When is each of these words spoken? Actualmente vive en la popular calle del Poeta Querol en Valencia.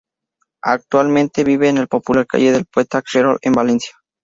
Actualmente 0.63 1.43
vive 1.43 1.69
en 1.69 1.75
la 1.75 1.85
popular 1.85 2.25
calle 2.25 2.51
del 2.51 2.65
Poeta 2.65 3.03
Querol 3.03 3.37
en 3.43 3.53
Valencia. 3.53 3.91